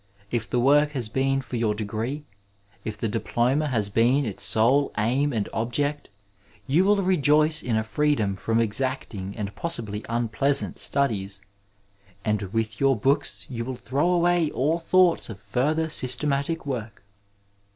If 0.31 0.49
the 0.49 0.59
work 0.59 0.93
has 0.93 1.09
been 1.09 1.41
for 1.41 1.57
your 1.57 1.75
degree, 1.75 2.25
if 2.83 2.97
the 2.97 3.07
diploma 3.07 3.67
has 3.67 3.89
been 3.89 4.25
its 4.25 4.41
sole 4.43 4.91
aim 4.97 5.31
and 5.31 5.47
object, 5.53 6.09
you 6.65 6.85
will 6.85 6.95
rejoice 7.03 7.61
in 7.61 7.75
a 7.75 7.83
fresdom 7.83 8.35
from 8.35 8.59
exacting 8.59 9.37
and 9.37 9.53
possibly 9.55 10.03
unpleasant 10.09 10.77
studi38, 10.77 11.41
and 12.25 12.41
with 12.51 12.79
your 12.79 12.95
books 12.97 13.45
you 13.47 13.63
will 13.63 13.75
throw 13.75 14.09
away 14.09 14.49
all 14.49 14.79
thoughts 14.79 15.29
of 15.29 15.37
finther 15.39 15.87
systematic 15.91 16.65
work. 16.65 17.03